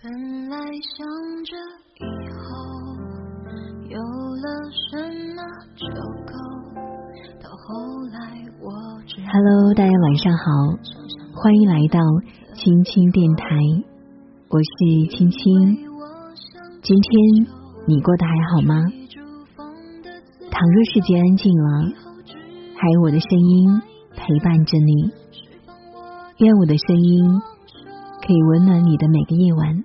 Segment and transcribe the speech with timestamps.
[0.00, 1.04] 本来想
[1.42, 1.56] 着
[1.98, 2.46] 以后
[3.88, 4.94] 有了什
[5.34, 5.42] 么
[5.74, 5.82] 就
[6.22, 6.32] 够，
[7.42, 8.16] 到后来
[8.60, 8.70] 我
[9.08, 10.44] 只 Hello，大家晚上好，
[11.34, 11.98] 欢迎来到
[12.54, 13.44] 青青电台，
[14.48, 15.76] 我是青青。
[16.80, 17.46] 今天
[17.88, 18.76] 你过得还好吗？
[20.48, 21.90] 倘若世界安静了，
[22.76, 23.82] 还有我的声音
[24.14, 25.10] 陪伴着你，
[26.36, 27.42] 愿我的声音
[28.28, 29.82] 可以温暖你的每个夜晚。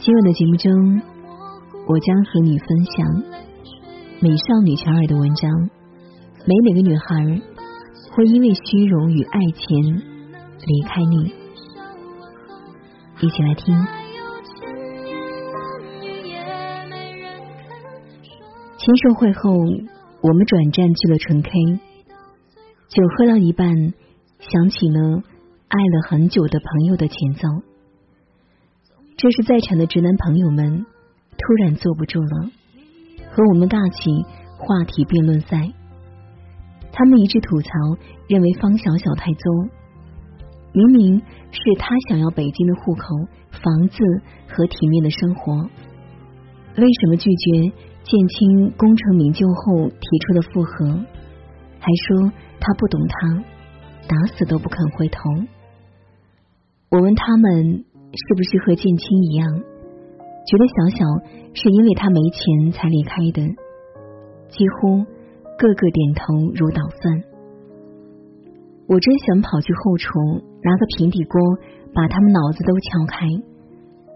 [0.00, 1.02] 今晚的节目中，
[1.86, 3.22] 我将和你分享
[4.22, 5.50] 美少女乔尔的文章。
[6.46, 7.42] 没哪个女孩
[8.12, 10.02] 会因为虚荣与爱钱
[10.64, 11.30] 离开你。
[13.20, 13.76] 一起来听。
[18.78, 19.52] 签售会后，
[20.22, 21.50] 我们转战去了纯 K，
[22.88, 23.92] 酒喝到一半，
[24.38, 25.22] 想起了
[25.70, 27.48] 爱了很久的朋友的前奏。
[29.16, 30.84] 这是在场的直男朋友们
[31.38, 32.50] 突然坐不住了，
[33.30, 34.26] 和我们尬起
[34.58, 35.70] 话题辩论赛。
[36.90, 37.70] 他们一致吐槽，
[38.26, 39.68] 认为方小小太作。
[40.72, 43.06] 明明是他想要北京的户口、
[43.52, 43.96] 房子
[44.48, 45.70] 和体面的生活，
[46.76, 47.70] 为什么拒绝
[48.02, 50.98] 建清功成名就后提出的复合？
[51.78, 53.44] 还说他不懂他，
[54.08, 55.20] 打死都不肯回头。
[56.90, 59.46] 我问他们是不是和建清一样，
[60.46, 61.04] 觉得小小
[61.54, 63.42] 是因为他没钱才离开的，
[64.48, 65.04] 几乎。
[65.60, 67.22] 个个点头如捣蒜，
[68.88, 70.08] 我真想跑去后厨
[70.62, 71.38] 拿个平底锅
[71.92, 73.28] 把他们脑子都敲开，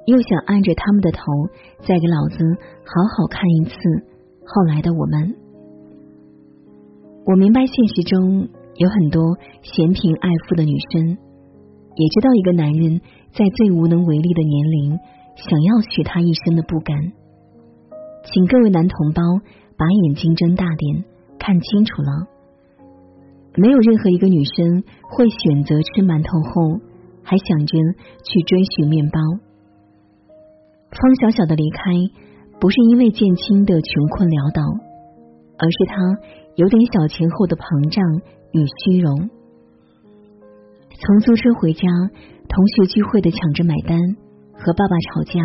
[0.06, 1.20] 又想按着他们的头
[1.80, 2.38] 再给老子
[2.80, 3.76] 好好看一次
[4.46, 5.36] 后来的我们。
[7.26, 11.18] 我明白现实中有很多嫌贫爱富的女生，
[11.96, 13.00] 也知道一个男人
[13.32, 14.98] 在最无能为力的年龄
[15.36, 16.96] 想要许他一生的不甘，
[18.24, 19.22] 请各位男同胞
[19.76, 21.04] 把眼睛睁大点。
[21.36, 22.26] 看清楚了，
[23.56, 26.80] 没有任何一个女生会选择吃馒头后
[27.22, 27.76] 还想着
[28.24, 29.20] 去追寻面包。
[30.88, 31.92] 方小小的离开
[32.58, 34.62] 不是因为建清的穷困潦倒，
[35.58, 36.00] 而是他
[36.56, 38.00] 有点小钱后的膨胀
[38.52, 39.28] 与虚荣。
[41.00, 41.88] 从租车回家，
[42.48, 43.98] 同学聚会的抢着买单，
[44.54, 45.40] 和爸爸吵架，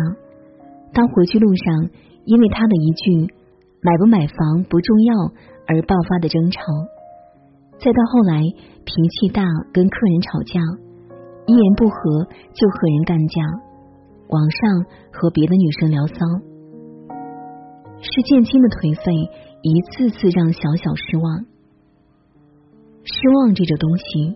[0.94, 1.90] 到回去路上
[2.24, 3.34] 因为他的一句
[3.82, 5.32] “买不买房不重要”。
[5.70, 6.60] 而爆发的争吵，
[7.78, 10.58] 再到后来脾气大，跟客人吵架，
[11.46, 13.40] 一言不合就和人干架，
[14.30, 16.14] 网上和别的女生聊骚，
[18.02, 19.14] 是建清的颓废
[19.62, 21.46] 一次次让小小失望。
[23.04, 24.34] 失望这种东西，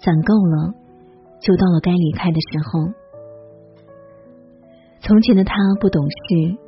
[0.00, 0.74] 攒够了，
[1.40, 2.92] 就到了该离开的时候。
[5.00, 6.58] 从前的他不懂事，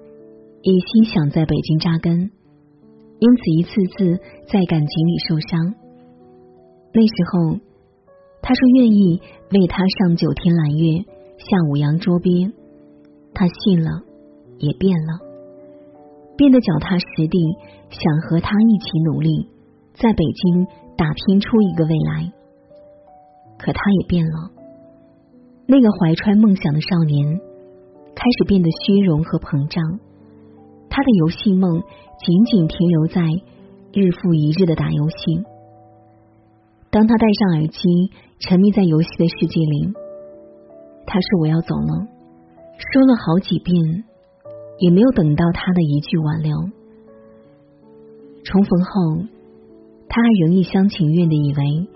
[0.63, 2.31] 一心想在北京扎根。
[3.19, 5.75] 因此，一次次在感情里受伤。
[6.93, 7.59] 那时候，
[8.41, 9.21] 他说愿意
[9.53, 11.05] 为他上九天揽月，
[11.37, 12.51] 下五洋捉鳖。
[13.35, 13.91] 他信了，
[14.59, 15.21] 也变了，
[16.37, 17.39] 变得脚踏实地，
[17.91, 19.49] 想和他一起努力，
[19.93, 22.33] 在北京打拼出一个未来。
[23.63, 24.51] 可他也变了，
[25.67, 27.39] 那个怀揣梦想的少年，
[28.15, 30.01] 开始变得虚荣和膨胀。
[30.89, 31.83] 他的游戏梦
[32.19, 33.23] 仅仅停留在
[33.93, 35.17] 日复一日的打游戏。
[36.91, 37.79] 当他戴上耳机，
[38.41, 39.93] 沉迷在游戏的世界里，
[41.07, 42.09] 他说：“我要走了。”
[42.81, 44.05] 说了好几遍，
[44.79, 46.57] 也没有等到他的一句挽留。
[48.43, 49.27] 重逢后，
[50.09, 51.89] 他还仍一厢情愿的以为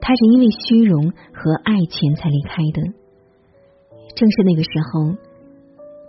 [0.00, 2.82] 他是因为虚荣和爱钱才离开的。
[4.14, 5.16] 正是那个时候，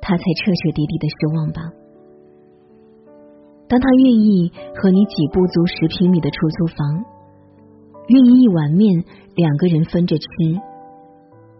[0.01, 1.61] 他才彻彻底底的失望吧。
[3.67, 7.03] 当他愿意和你挤不足十平米的出租房，
[8.07, 9.03] 愿意一碗面
[9.35, 10.25] 两个人分着吃，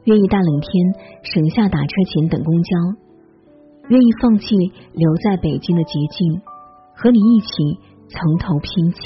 [0.05, 2.69] 愿意大冷天省下打车钱等公交，
[3.89, 4.55] 愿意放弃
[4.93, 6.41] 留在北京的捷径，
[6.95, 7.47] 和你一起
[8.07, 8.99] 从头拼起，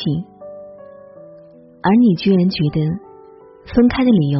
[1.82, 2.82] 而你居然觉得
[3.66, 4.40] 分开的理由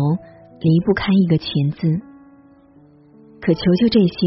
[0.60, 1.88] 离不开一个钱字，
[3.40, 4.18] 可求求这些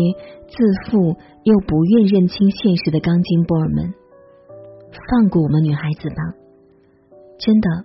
[0.49, 3.95] 自负又不愿认清现实的钢筋波尔们！
[5.11, 6.17] 放过我们女孩子吧，
[7.39, 7.85] 真的，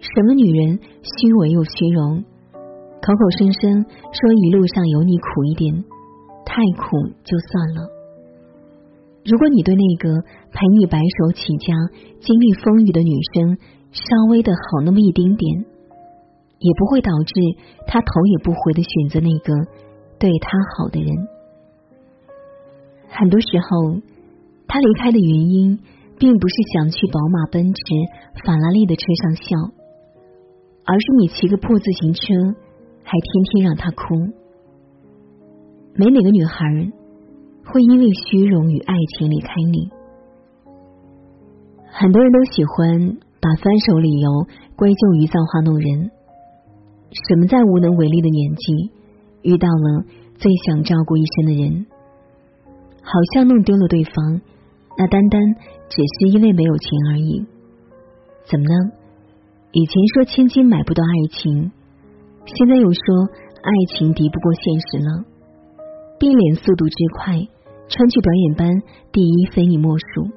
[0.00, 5.84] 什么女人虚伪又虚荣，口口声声说一路上有你苦一点，
[6.46, 7.88] 太苦就算了。
[9.24, 10.20] 如果你对那个
[10.52, 11.72] 陪你白手起家、
[12.20, 13.56] 经历风雨的女生
[13.92, 15.64] 稍微的好那么一丁点，
[16.58, 17.34] 也不会导致
[17.86, 19.54] 他头也不回的选择那个
[20.18, 21.10] 对他好的人。
[23.08, 24.00] 很多时候，
[24.66, 25.78] 他离开的原因，
[26.18, 27.80] 并不是想去宝马、奔驰、
[28.44, 29.56] 法拉利的车上笑，
[30.84, 32.20] 而是你骑个破自行车，
[33.04, 34.02] 还天天让他哭。
[35.94, 36.64] 没哪个女孩
[37.66, 39.90] 会因为虚荣与爱情离开你。
[41.92, 44.28] 很多人都喜欢把分手理由
[44.74, 46.10] 归咎于造化弄人。
[47.14, 48.90] 什么在无能为力的年纪
[49.42, 50.04] 遇到了
[50.36, 51.86] 最想照顾一生的人，
[53.02, 54.40] 好像弄丢了对方，
[54.98, 55.40] 那单单
[55.88, 57.46] 只是因为没有钱而已。
[58.50, 58.92] 怎么呢？
[59.72, 61.70] 以前说千金买不到爱情，
[62.46, 63.00] 现在又说
[63.62, 65.24] 爱情敌不过现实了。
[66.18, 67.34] 变脸速度之快，
[67.88, 68.82] 川剧表演班
[69.12, 70.30] 第一非你莫属。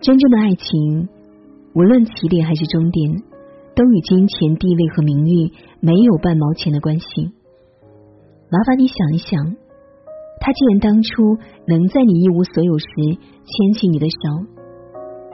[0.00, 1.08] 真正的爱情，
[1.74, 3.29] 无论起点还是终点。
[3.80, 7.32] 都与金钱、地位和名誉没有半毛钱的关系。
[8.50, 9.56] 麻烦你想一想，
[10.38, 12.86] 他既然当初能在你一无所有时
[13.16, 14.44] 牵起你的手，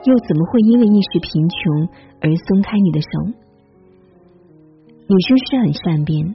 [0.05, 1.89] 又怎么会因为一时贫穷
[2.21, 3.09] 而松开你的手？
[5.09, 6.33] 女生是很善变，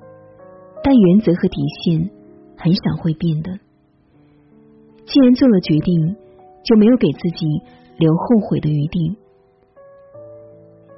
[0.84, 2.10] 但原则和底线
[2.58, 3.58] 很少会变的。
[5.06, 6.14] 既然做了决定，
[6.62, 7.46] 就没有给自己
[7.96, 9.16] 留后悔的余地。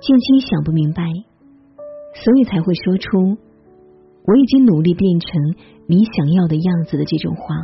[0.07, 1.03] 静心想不明白，
[2.13, 3.39] 所以才会说出
[4.29, 5.31] “我已经努力变成
[5.87, 7.55] 你想要的样子”的这种话。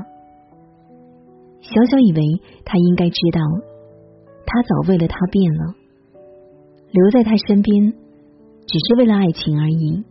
[1.61, 2.23] 小小以为
[2.65, 3.41] 他应该知道，
[4.47, 5.75] 他早为了他变了，
[6.91, 10.03] 留在他身边只是为了爱情而已，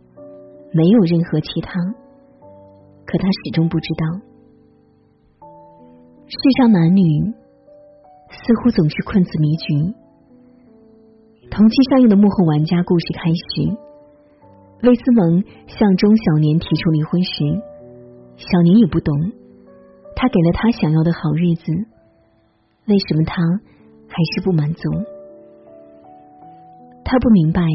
[0.72, 1.72] 没有任何其他。
[3.06, 5.48] 可他始终不知道，
[6.28, 7.02] 世上男女
[8.30, 9.96] 似乎总是困字迷局。
[11.50, 13.66] 同期上映的《幕后玩家》故事开始，
[14.86, 17.42] 魏思萌向钟小年提出离婚时，
[18.38, 19.10] 小年也不懂，
[20.14, 21.66] 他给了他想要的好日子，
[22.86, 23.42] 为什么他
[24.06, 24.88] 还是不满足？
[27.04, 27.66] 他不明白，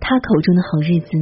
[0.00, 1.12] 他口中的好日子，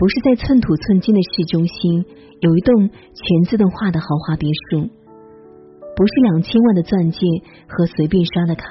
[0.00, 2.02] 不是在寸土寸金的市中心
[2.40, 4.88] 有一栋全自动化的豪华别墅，
[5.94, 7.20] 不是两千万的钻戒
[7.68, 8.64] 和随便刷的卡。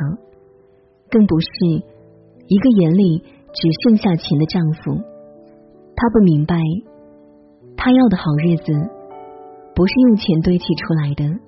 [1.10, 1.48] 更不是
[2.48, 3.20] 一个眼里
[3.54, 5.02] 只剩下钱的丈夫。
[5.96, 6.56] 他不明白，
[7.76, 8.72] 他要的好日子
[9.76, 11.40] 不是用钱堆砌出来的。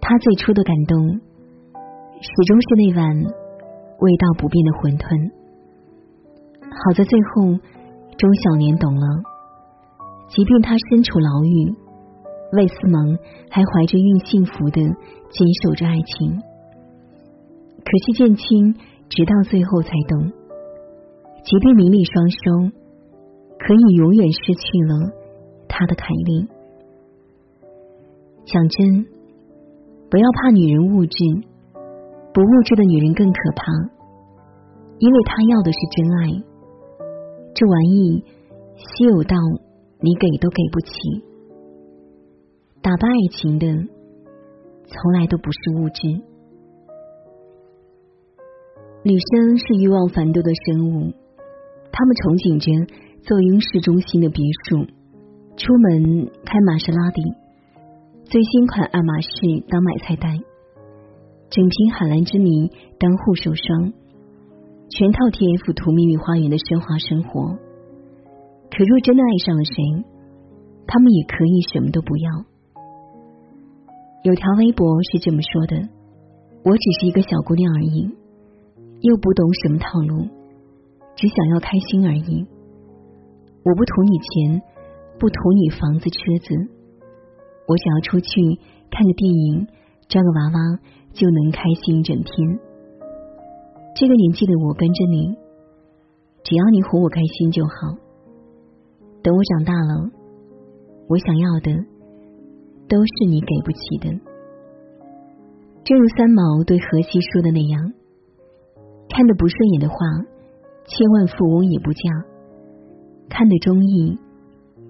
[0.00, 1.20] 他最初的感动，
[2.20, 3.16] 始终是那碗
[4.00, 5.30] 味道不变的馄饨。
[6.62, 7.58] 好在最后，
[8.16, 9.06] 钟小年懂了，
[10.28, 11.74] 即便他身处牢狱，
[12.52, 13.18] 魏思萌
[13.50, 16.40] 还怀着孕幸福的坚守着爱情。
[17.84, 18.74] 可惜建清
[19.08, 20.32] 直到最后才懂，
[21.44, 22.76] 即便名利双收，
[23.58, 25.10] 可以永远失去了
[25.68, 26.48] 他的凯丽。
[28.44, 29.06] 讲真，
[30.10, 31.18] 不要怕女人物质，
[32.32, 33.64] 不物质的女人更可怕，
[34.98, 36.44] 因为她要的是真爱。
[37.54, 38.24] 这玩意
[38.76, 39.36] 稀有到
[40.00, 40.92] 你给都给不起。
[42.80, 43.66] 打败爱情的，
[44.86, 46.27] 从来都不是物质。
[49.04, 51.14] 女生是欲望繁多的生物，
[51.92, 52.66] 她们憧憬着
[53.22, 54.90] 坐拥市中心的别墅，
[55.54, 57.22] 出门开玛莎拉蒂，
[58.26, 59.30] 最新款爱马仕
[59.70, 60.34] 当买菜袋，
[61.48, 63.94] 整瓶海蓝之谜当护手霜，
[64.90, 67.54] 全套 T F 图秘密花园的奢华生活。
[68.66, 69.78] 可若真的爱上了谁，
[70.90, 72.26] 他们也可以什么都不要。
[74.26, 75.88] 有条微博是这么说的
[76.66, 78.10] ：“我只是一个小姑娘而已。”
[79.00, 80.26] 又不懂什么套路，
[81.14, 82.46] 只想要开心而已。
[83.64, 84.62] 我不图你钱，
[85.18, 86.54] 不图你房子车子，
[87.66, 88.58] 我想要出去
[88.90, 89.66] 看个电影，
[90.08, 90.78] 抓个娃娃
[91.12, 92.58] 就能开心一整天。
[93.94, 95.36] 这个年纪的我跟着你，
[96.44, 97.98] 只要你哄我开心就好。
[99.22, 100.10] 等我长大了，
[101.08, 101.72] 我想要的
[102.88, 104.08] 都是你给不起的。
[105.84, 107.92] 正如三毛对荷西说的那样。
[109.08, 109.96] 看得不顺眼的话，
[110.86, 112.00] 千万富翁也不嫁；
[113.28, 114.18] 看得中意，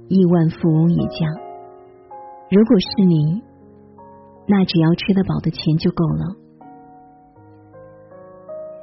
[0.09, 1.27] 亿万富翁也嫁。
[2.51, 3.43] 如果是你，
[4.47, 6.37] 那只要吃得饱的钱就够了。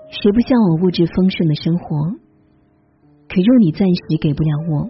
[0.09, 2.11] 谁不向往物质丰盛的生活？
[3.27, 4.89] 可若你暂时给不了我，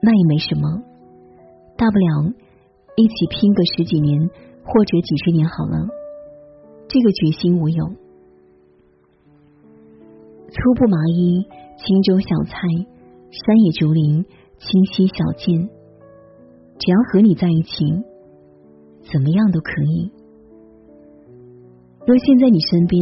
[0.00, 0.82] 那也没什么，
[1.76, 2.32] 大不了
[2.96, 4.30] 一起拼个十几年
[4.64, 5.88] 或者几十年好了。
[6.88, 7.90] 这个决心我有。
[10.58, 11.46] 粗布麻衣
[11.78, 12.58] 清粥小菜、
[13.30, 14.24] 山野竹林、
[14.58, 15.70] 清溪小涧，
[16.80, 17.86] 只要和你在一起，
[19.12, 20.10] 怎么样都可以。
[22.04, 23.00] 若现在你身边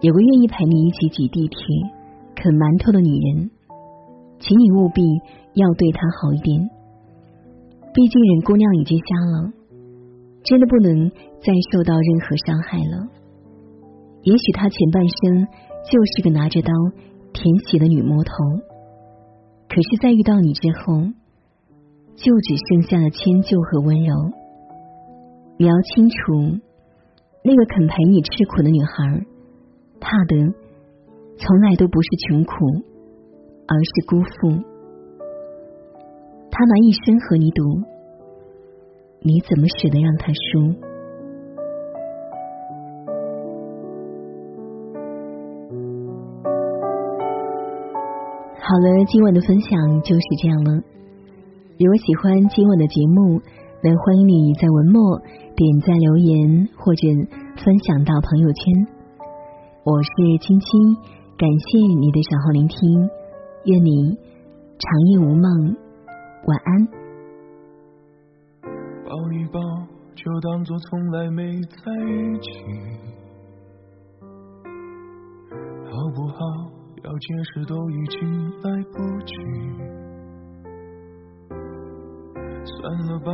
[0.00, 1.58] 有个愿意陪你一起挤地铁、
[2.36, 3.50] 啃馒头的女人，
[4.38, 5.02] 请你务必
[5.54, 6.70] 要对她好一点。
[7.92, 9.50] 毕竟人姑娘已经瞎了，
[10.44, 11.10] 真的不能
[11.42, 13.10] 再受到任何伤害了。
[14.22, 15.48] 也许她前半生
[15.90, 16.72] 就是个拿着刀。
[17.34, 18.32] 舔血的女魔头，
[19.66, 21.00] 可是，在遇到你之后，
[22.14, 24.14] 就只剩下了迁就和温柔。
[25.56, 26.14] 你要清楚，
[27.42, 29.24] 那个肯陪你吃苦的女孩，
[29.98, 30.36] 怕的
[31.38, 32.52] 从来都不是穷苦，
[33.66, 34.62] 而是辜负。
[36.50, 37.62] 她拿一生和你赌，
[39.22, 40.91] 你怎么舍得让她输？
[48.72, 50.72] 好了，今晚的分享就是这样了。
[51.76, 53.42] 如果喜欢今晚的节目，
[53.84, 55.20] 那欢迎你在文末
[55.54, 57.06] 点赞留言或者
[57.62, 58.86] 分享到朋友圈。
[59.84, 60.08] 我是
[60.40, 60.96] 青青，
[61.36, 63.10] 感谢你的守候聆听，
[63.66, 64.16] 愿你
[64.78, 65.76] 长夜无梦，
[66.46, 66.88] 晚安。
[69.04, 69.60] 抱一抱，
[70.14, 72.64] 就当做从来没在一起，
[75.90, 76.61] 好不好？
[77.04, 79.34] 要解释都已经来不及，
[82.64, 83.32] 算了吧，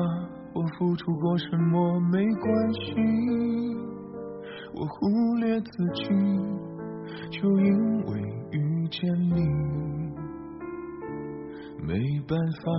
[0.54, 2.94] 我付出过什么没关系，
[4.74, 6.04] 我忽略自己，
[7.30, 8.20] 就因为
[8.52, 9.36] 遇见你，
[11.82, 11.92] 没
[12.26, 12.72] 办法，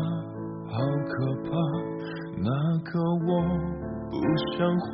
[0.69, 1.49] 好可怕，
[2.37, 3.29] 那个我
[4.09, 4.17] 不
[4.57, 4.89] 像话，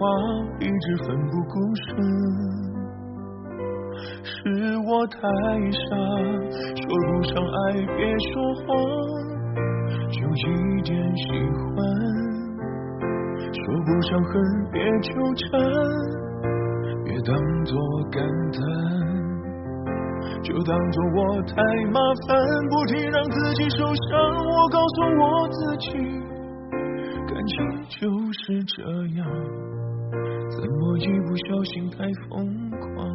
[0.59, 1.53] 一直奋不顾
[1.87, 2.64] 身。
[4.23, 5.17] 是我太
[5.71, 5.95] 傻，
[6.75, 7.57] 说不上爱
[7.95, 7.99] 别
[8.31, 8.65] 说谎，
[10.11, 11.75] 就一点喜欢；
[13.53, 14.33] 说不上恨
[14.71, 15.43] 别纠缠，
[17.03, 17.35] 别当
[17.65, 17.73] 作
[18.11, 18.57] 感叹，
[20.43, 21.53] 就当作我太
[21.91, 22.37] 麻烦，
[22.69, 24.19] 不停让自己受伤。
[24.45, 25.87] 我告诉我自己，
[27.27, 27.53] 感情
[27.89, 27.99] 就
[28.33, 28.83] 是这
[29.17, 29.25] 样，
[30.49, 31.97] 怎么一不小心太
[32.29, 33.14] 疯狂？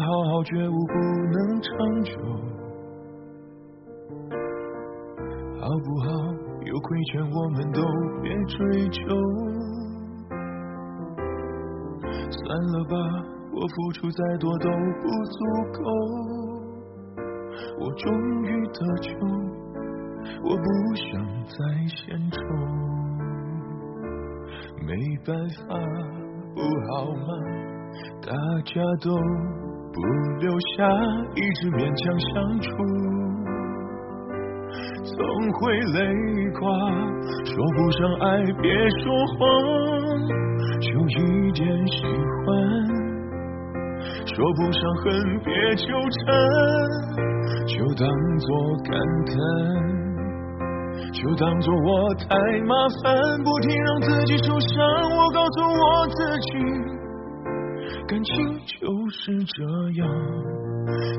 [0.00, 2.12] 好好觉悟不能长久，
[5.60, 6.06] 好不好？
[6.66, 7.80] 有亏欠我们都
[8.22, 8.98] 别追究。
[12.28, 12.96] 算了吧，
[13.52, 15.38] 我付出再多都不足
[15.72, 15.78] 够。
[17.78, 18.04] 我终
[18.42, 19.08] 于得救，
[20.42, 21.04] 我不想
[21.46, 22.36] 再献丑。
[24.84, 24.90] 没
[25.24, 25.64] 办法，
[26.54, 26.60] 不
[26.90, 27.26] 好吗？
[28.20, 28.32] 大
[28.64, 29.06] 家都
[29.96, 30.02] 不
[30.44, 30.84] 留下，
[31.34, 32.68] 一直勉强相处，
[35.02, 35.16] 总
[35.56, 36.04] 会累
[36.52, 36.60] 垮。
[37.48, 38.68] 说不上爱，别
[39.00, 39.40] 说谎，
[40.84, 42.04] 就一点喜
[42.44, 42.44] 欢；
[44.26, 45.06] 说不上恨，
[45.40, 46.28] 别纠缠，
[47.64, 48.04] 就当
[48.36, 48.52] 作
[48.84, 49.32] 感叹，
[51.10, 52.36] 就当作我太
[52.68, 54.76] 麻烦，不停让自己受伤。
[55.16, 56.52] 我告诉我自己。
[58.08, 58.34] 感情
[58.64, 60.08] 就是这样，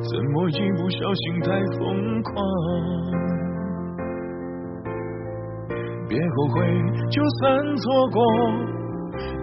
[0.10, 2.34] 怎么一不小心太疯狂？
[6.08, 6.65] 别后悔，
[7.12, 8.24] 就算错过，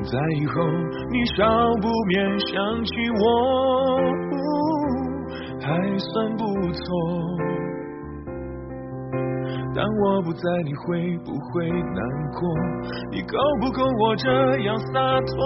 [0.04, 0.54] 在以后
[1.12, 1.44] 你少
[1.82, 3.22] 不免想起我，
[5.60, 6.82] 还算不错。
[9.74, 12.00] 当我不在，你会不会难
[12.32, 12.40] 过？
[13.10, 15.36] 你够不够我这样洒脱？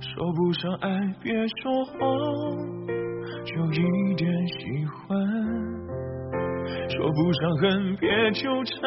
[0.00, 0.88] 说不上爱，
[1.22, 1.92] 别说谎，
[3.44, 4.54] 就一点喜
[4.86, 5.18] 欢；
[6.88, 8.80] 说不上恨，别纠缠，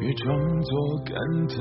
[0.00, 1.14] 别装作感
[1.46, 1.56] 叹，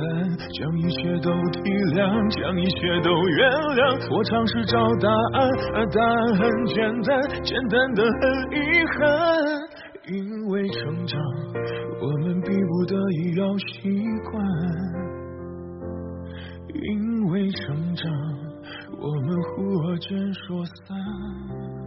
[0.58, 1.62] 将一切都体
[1.94, 2.02] 谅，
[2.42, 3.48] 将一切都原
[3.78, 3.80] 谅。
[4.12, 8.22] 我尝试找答案，而答案很简单，简单的很
[8.58, 8.58] 遗
[8.98, 8.98] 憾。
[10.10, 11.22] 因为成长，
[12.02, 14.02] 我们逼不得已要习
[14.32, 14.42] 惯。
[16.82, 18.12] 因没成长，
[19.00, 21.79] 我们忽而间说散。